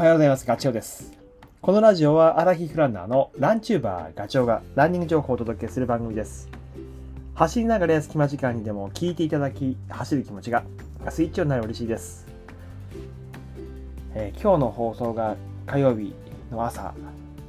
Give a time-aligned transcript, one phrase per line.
[0.00, 0.46] おはようございます。
[0.46, 1.12] ガチョウです。
[1.60, 6.48] このラジオはアラヒフランナーのランチューバーガチョウがランニング情報をお届けする番組です。
[7.34, 10.64] 走りながら隙間時間にでも聞いていただき、走る気持ちが
[11.10, 12.26] スイッチオンになる嬉しいです。
[14.14, 15.36] えー今日の放送が
[15.66, 16.14] 火曜日
[16.50, 16.94] の朝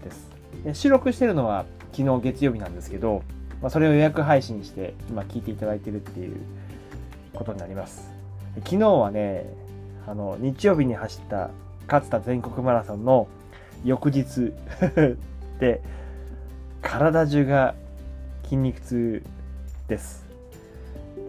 [0.04, 0.30] です。
[0.66, 1.64] で収録してるのは
[1.94, 3.24] 昨日月曜日なんですけど、
[3.62, 6.36] まあ、それを予約配信して今聞いていただいてるっていう
[7.34, 8.12] ことになります。
[8.66, 9.46] 昨日はね、
[10.06, 11.50] あの日曜日に走った
[11.88, 13.28] 勝田全国マラソンの
[13.84, 14.54] 翌日
[15.60, 15.82] で
[16.82, 17.76] 体中が
[18.44, 19.24] 筋肉痛
[19.88, 20.26] です。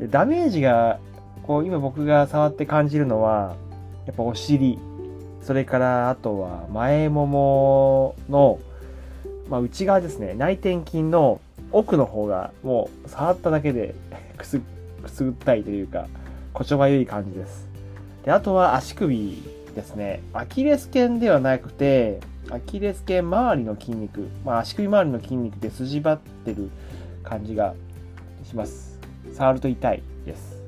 [0.00, 0.98] でダメージが
[1.42, 3.54] こう今僕が触って感じるのは
[4.06, 4.78] やっぱお尻。
[5.42, 8.60] それからあとは前ももの、
[9.48, 10.34] まあ、内側ですね。
[10.34, 11.40] 内転筋の
[11.72, 13.94] 奥の方がもう触っただけで
[14.38, 14.60] くす
[15.02, 16.06] くすぐったいというか
[16.52, 17.66] こちょばゆい感じです。
[18.24, 19.61] であとは足首。
[19.74, 22.20] ですねアキレス腱ではなくて
[22.50, 26.70] アキレス腱周りの筋肉、まあ、足首周りの筋肉で筋張ってる
[27.22, 27.74] 感じが
[28.44, 28.98] します。
[29.32, 30.62] 触ると痛いです。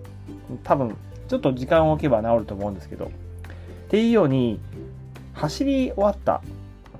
[0.62, 0.96] 多分
[1.28, 3.06] ちょっと時間を置けば治ると思うんですけど。
[3.06, 3.08] っ
[3.88, 4.61] ていうように
[5.34, 6.42] 走り終わった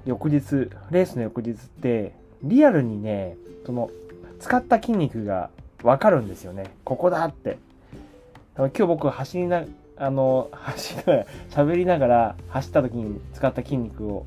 [0.05, 3.91] 翌日レースの翌日ってリアルにねその
[4.39, 5.51] 使った筋肉が
[5.83, 6.65] 分かるんですよね。
[6.85, 7.59] ここだって。
[8.57, 9.65] 今日僕走りな
[9.97, 14.27] あの走りながら喋りながら走った時に使った筋肉を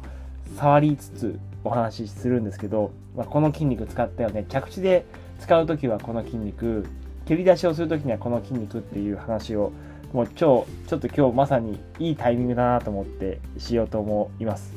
[0.56, 5.06] 触りつつお話しするんですけど、まあ、この筋肉使ったよね着地で
[5.40, 6.86] 使う時はこの筋肉
[7.26, 9.74] 蹴り出しをする時にはこの筋肉っていう話を
[10.14, 14.74] もう超ちょっと今日まさにいいタイミングだなと思ってしようと思います。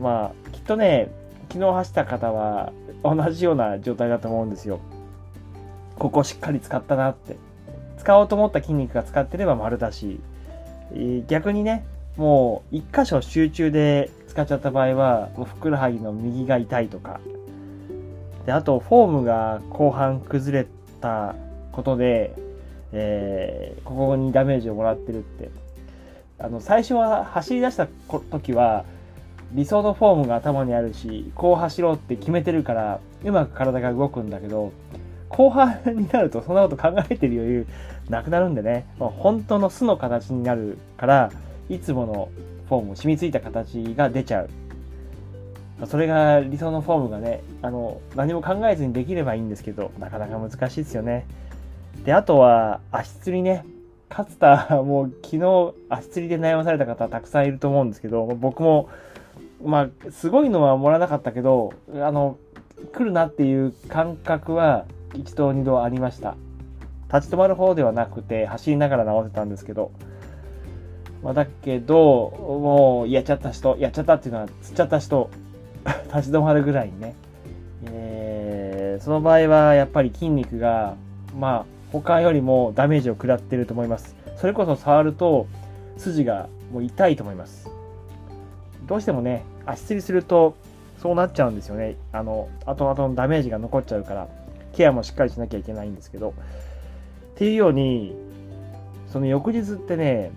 [0.00, 1.12] まあきっとね
[1.48, 2.72] 昨日走った方は
[3.04, 4.80] 同じような状態だと思うんですよ。
[5.96, 7.45] ここしっかり使ったなって。
[8.06, 10.20] 使おうと思った筋肉が使ってれば丸だし
[11.26, 11.84] 逆にね
[12.16, 17.20] もう一箇所集中で使っちゃった場合はもうふくらはぎの右が痛いとか。
[18.46, 20.68] であとフォームが後半崩れ
[21.00, 21.34] た
[21.72, 22.32] ことで、
[22.92, 25.50] えーここにダメージをもらってるって。
[26.38, 27.88] あの最初は走り出した
[28.30, 28.84] 時は
[29.52, 34.72] 理想のフォームが頭にあるしこう走ろうって決めてるからうまく体が動くんだけど
[35.28, 37.66] 後半になるとそんなこと考えてる余裕
[38.08, 41.32] なくなるんでね、まあ本当の巣の形になるから
[41.68, 42.28] いつもの
[42.68, 44.50] フォーム染みついた形が出ちゃう。
[45.86, 51.26] それが理想のフォームがねあの何も考えずにできればいいんですけどなかなか難しいですよね。
[52.04, 53.64] であとは足つりね。
[54.08, 58.88] 勝田もう昨日足つりで悩まされた方たくさんいると思うんですけど僕も
[59.64, 62.38] まあすごいのはもらなかったけどあの
[62.92, 66.36] 来るなっていう感覚は一度二度ありました。
[67.12, 69.92] 立ち止まる方ではなくて走りながら直せたんですけど。
[71.22, 72.30] ま、だけど
[72.62, 75.30] もうやっちゃった人やっちゃったっていうのは釣っちゃった人
[76.14, 77.14] 立ち止まるぐらいにね、
[77.84, 80.96] えーその場合はやっぱり筋肉が
[81.38, 84.16] まあ他よりもダメージを食らってると思います。
[84.36, 85.46] それこそ触ると
[85.96, 87.70] 筋がもう痛いと思います。
[88.86, 90.54] どうしてもね足つりすると
[90.98, 91.96] そうなっちゃうんですよね。
[92.12, 94.28] あの後々のダメージが残っちゃうから。
[94.76, 96.32] ケアもしっかりしなきゃいけないんですけどっ
[97.36, 98.14] ていうように
[99.12, 100.30] その翌日ってね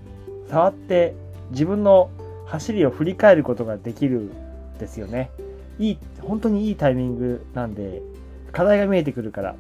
[0.50, 1.16] 触って
[1.52, 2.10] 自分の
[2.46, 5.30] 走りを振り返ることができるんですよね。
[5.78, 8.02] いい、本当にいいタイミングなんで、
[8.52, 9.56] 課題が見えてくるから。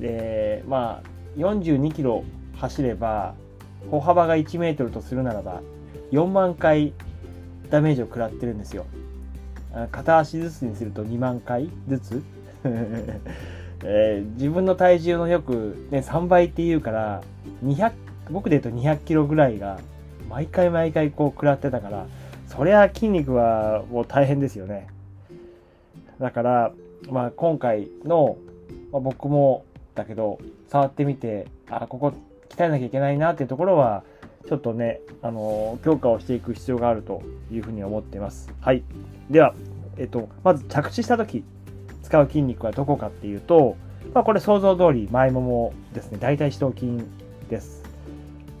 [0.00, 2.24] で、まあ、42キロ
[2.56, 3.34] 走れば、
[3.90, 5.62] 歩幅が1メートルとするならば、
[6.10, 6.92] 4万回
[7.70, 8.84] ダメージを食らってるんですよ。
[9.92, 12.22] 片足ずつにすると2万回ずつ、
[13.84, 17.22] えー自分の体重のよく、ね、3倍っていうから、
[17.64, 17.92] 200
[18.30, 19.78] 僕で言うと200キロぐらいが
[20.30, 22.06] 毎回毎回こう食らってたから
[22.46, 24.86] そりゃ筋肉はもう大変ですよね。
[26.20, 26.72] だから、
[27.10, 28.38] まあ、今回の、
[28.92, 29.64] まあ僕も
[29.94, 30.38] だけど
[30.68, 32.12] 触ってみてあここ
[32.48, 34.04] 鍛えなきゃいけないなっていうところは
[34.46, 38.52] ちょっとね、あの強化をしていく必要があるというふうに思っています。
[38.60, 38.82] はい。
[39.30, 39.54] では、
[39.96, 41.44] えっと、まず着地した時。
[42.04, 43.76] 使う筋肉はどこかっていうと、
[44.14, 46.18] まあ、これ想像通り前ももですね。
[46.20, 47.02] 大腿四頭筋
[47.50, 47.82] です。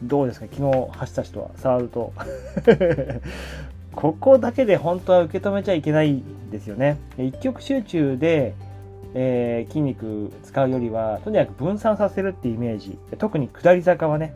[0.02, 0.46] どうですか？
[0.52, 2.12] 昨日走った人は触ると。
[3.94, 6.98] ここだけで本当は受け止めちゃいけないですよね。
[7.16, 8.54] 一極集中で、
[9.14, 12.98] えー筋肉使うよりはとにかく分散させるっていうイメージ。
[13.18, 14.34] 特に下り坂はね。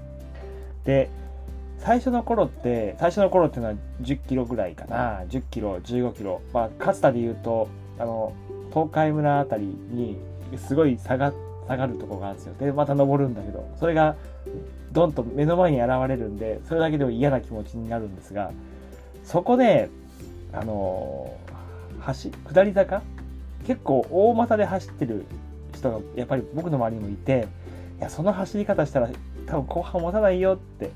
[0.85, 1.11] で
[1.79, 5.23] 最初の頃って最初の頃っていうのは10キロぐらいかな。
[5.29, 6.41] 10キロ15キロ。
[6.53, 7.69] まあ勝田で言うと
[7.99, 8.33] あの
[8.71, 10.19] 東海村あたりに
[10.57, 11.33] すごい下が
[11.67, 12.55] 下がるとこがあるんですよ。
[12.59, 14.17] で、また登るんだけど、それが
[14.93, 18.53] ドンと目の前に現れるんで、それだけでも嫌な気持ちになるんですが、
[19.23, 19.91] そこで、
[20.53, 21.37] あの、
[22.07, 23.03] 橋、下り坂？
[23.67, 25.27] 結構大股で走ってる
[25.75, 27.49] 人がやっぱり僕の周りにもいて、
[27.99, 29.11] いや、その走り方したら
[29.45, 30.91] 多分後半持たないよって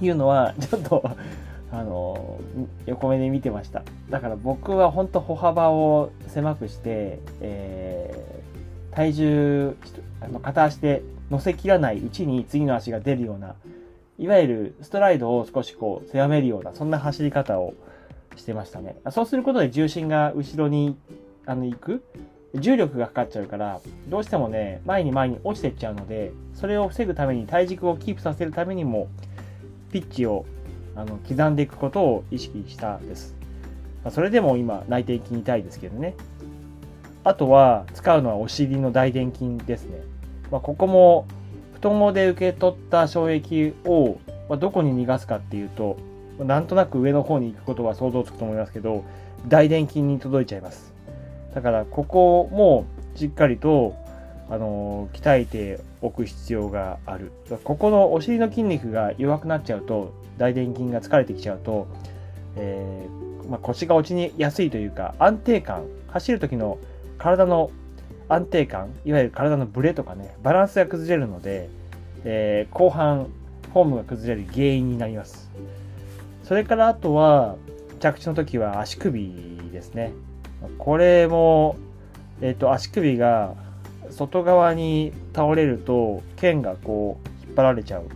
[0.00, 1.04] いうのは、ちょっと
[1.72, 2.40] あの
[2.86, 3.84] 横目で見てました。
[4.08, 9.76] だから僕は本当歩幅を狭くして、えー、体重
[10.20, 13.54] あの片足で乗せきらないうちに次の足が出るような
[14.18, 17.74] いわゆるストライドを少しこう狭めるようなそんな走り方を
[18.36, 18.96] してましたね。
[19.10, 20.96] そうすることで重心が後ろに
[21.46, 22.04] あの行く。
[22.54, 29.06] 重力がかかっちゃうからどうしてもね前に前に落ちてっちゃうのでそれを防ぐために体軸をキープさせるためにも
[29.92, 30.44] ピッチを
[31.00, 33.34] あの刻んでいくことを意識したです。
[34.04, 36.14] ま、それでも今内転筋痛いですけどね。
[37.24, 40.00] あとは使うのはお尻の大臀筋ですね。
[40.50, 41.26] まあ、ここも
[41.74, 44.18] 太ももで受け取った衝撃を、
[44.48, 45.96] まどこに逃がすかっていうと、
[46.38, 49.04] なんとなく上の方に行くことは想像つくと思いますけど、
[49.48, 50.92] 大臀筋に届いちゃいます。
[51.54, 52.84] だからここも
[53.16, 53.96] しっかりと
[54.50, 57.32] あの鍛えておく必要がある。
[57.64, 61.86] ここのお尻の筋肉が弱くなっちゃうと大臀筋が疲れてきちゃうと、
[62.56, 66.78] えー、まあ、腰が落ちにやすいというか安定感走る時の
[67.18, 67.70] 体の
[68.28, 71.68] 安定感いわゆる体のブレとかねバランスが崩れるので、
[72.24, 73.28] えー、後半
[73.72, 75.50] フォームが崩れる原因になります
[76.44, 77.56] それからあとは
[78.00, 80.12] 着地の時は足首ですね
[80.78, 81.76] これも、
[82.40, 83.54] えーと、足首が
[84.10, 88.06] 外側に倒れると剣がこう引っ張られちゃう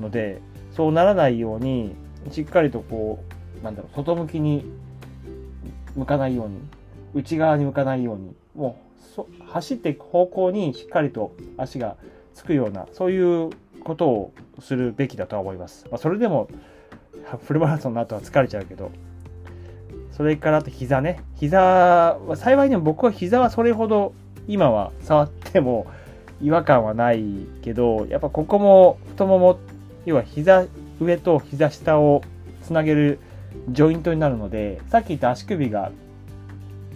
[0.00, 0.40] ので
[0.72, 1.94] そうならないように
[2.30, 3.22] しっかりとこ
[3.60, 4.64] うなんだろう外向きに
[5.94, 6.60] 向かないように
[7.14, 8.78] 内側に向かないようにも
[9.18, 11.96] う走っていく方向にしっかりと足が
[12.34, 13.50] つくようなそういう
[13.82, 15.86] ことをするべきだとは思います。
[15.90, 16.48] まあ、それでも
[17.46, 18.90] フルマラソンの後は疲れちゃうけど
[20.12, 24.12] それからあと膝ね膝は幸いにも僕は膝はそれほど
[24.48, 25.86] 今は触っても
[26.42, 27.24] 違和感はない
[27.62, 29.58] けどやっぱここも太もも
[30.04, 30.66] 要は膝
[31.00, 32.22] 上と膝下を
[32.62, 33.18] つなげる
[33.68, 35.90] ジョイントになるので、さっき言った足首が、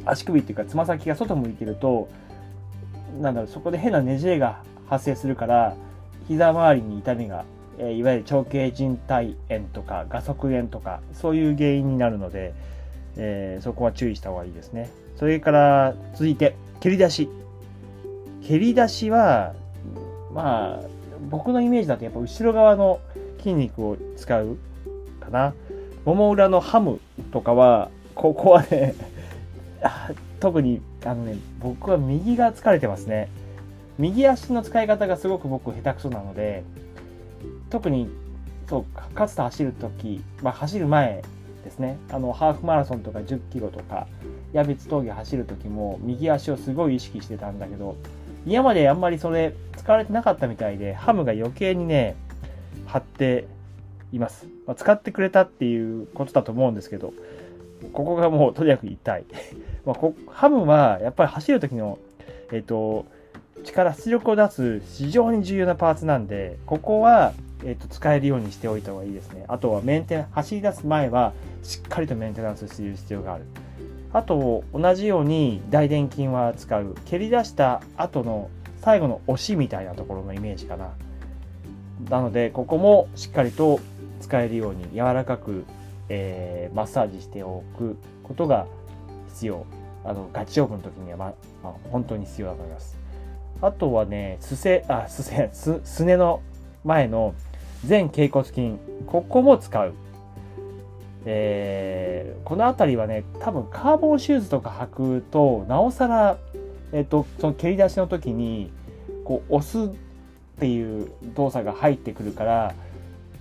[0.04, 2.08] 足首っていうかつま先が外向いてると、
[3.20, 5.76] なんだろう、そこで変なねじれが発生するから、
[6.28, 7.44] 膝周りに痛みが、
[7.78, 12.54] え、いわゆる長径靭帯炎とか、画側炎とか、そういう原因になるので、
[13.16, 14.90] えー、そこは注意した方がいいですね。
[15.16, 17.28] それから続いて、蹴り出し。
[18.46, 19.54] 蹴り出しは、
[20.32, 20.86] まあ、
[21.28, 23.00] 僕のイメージだとやっぱ後ろ側の
[23.38, 24.56] 筋肉を使う
[25.20, 25.54] かな。
[26.04, 27.00] もも裏のハム
[27.32, 28.94] とかは、ここはね
[30.40, 33.28] 特にあのね、僕は右が疲れてますね。
[33.98, 36.64] 右足の使い方がすごく僕下手くそなので、
[37.68, 38.08] 特に
[38.68, 41.22] そうかつて走るとき、まあ、走る前
[41.64, 44.06] ですね、あのハーフマラソンとか10キロとか、
[44.52, 47.96] 矢別峠走るときも右足をすごい意識してたんだけど、
[48.46, 52.16] 今まであんまりそれ使われてなかったみたいで、ハムが余計にね、
[52.86, 53.46] 張って
[54.12, 54.46] います。
[54.66, 57.12] まあ、使ってくれたっていうことだと思うんですけど、
[57.92, 59.24] ここがもうとにかく痛い。
[59.84, 59.96] まあ、
[60.30, 61.98] ハムはやっぱり走る時の、
[62.52, 63.06] えっ、ー、と、
[63.64, 67.32] 力、出力を出す非常に重要なパーツなんで、ここは、
[67.64, 69.44] えーと、使えるようにしておいた方がいいですね。
[69.48, 73.44] あとはメンテ走り出す前はしっかりとメンテナンスする必要がある。
[74.12, 78.50] あと同じように大臀筋は使う蹴り出した後の
[78.80, 80.90] 最後の押しみたいなところのイメージかな
[82.08, 83.78] なのでここもしっかりと
[84.20, 85.64] 使えるように柔らかく、
[86.08, 88.66] えー、マッサージしておくことが
[89.28, 89.66] 必要
[90.04, 92.96] あのガチ勝負の時には、まま、本当に必要だと思います
[93.62, 96.40] あとはねすせあすせすすねの
[96.84, 97.34] 前の
[97.88, 99.94] 前脛骨筋ここも使う。
[101.26, 106.38] えー、この辺りはね多分カーボンシューズとか履くとなおさら、
[106.92, 108.72] えーと、その蹴り出しの時に
[109.24, 109.94] こう押すっ
[110.58, 112.74] ていう動作が入ってくるから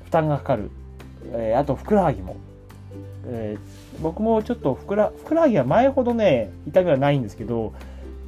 [0.03, 0.72] 負担がかかる、
[1.31, 2.36] えー、あとふくらはぎも、
[3.27, 7.74] えー、僕もちょっとふくらふくらはぎは前ほどね痛みはないんですけど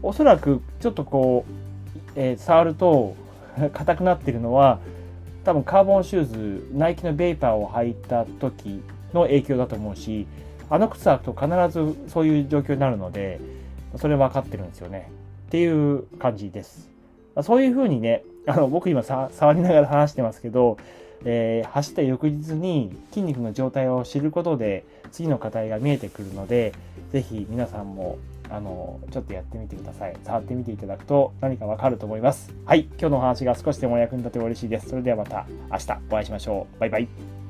[0.01, 3.15] おそらくちょっとこう、えー、触ると
[3.73, 4.79] 硬くなってるのは
[5.43, 8.81] 多分カーボンシューズナイキのベイパーを履いた時
[9.13, 10.27] の影響だと思うし、
[10.69, 13.39] あの靴履くと必ずそういう状況になるので、
[13.97, 15.11] それ分かってるんですよね。
[15.47, 16.89] っていう感じです。
[17.43, 20.77] そういうふうにね、あの僕今さ触りながら話してますけど、
[21.25, 26.73] えー、走った翌日に筋肉の状態を知ることで次の課題が見えてくるので、
[27.11, 28.17] ぜひ皆さんも
[28.51, 30.15] あの、ちょっとやってみてください。
[30.23, 32.53] 触ってみていただくと何かわかると思います。
[32.65, 32.81] はい。
[32.99, 34.89] 今日のお話が少しでも役に立てば嬉しいです。
[34.89, 36.79] それではまた明日お会いしましょう。
[36.79, 37.40] バイバイ。